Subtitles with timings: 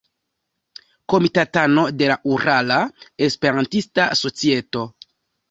[1.13, 2.79] Komitatano de la Urala
[3.27, 4.85] Esperantista Societo.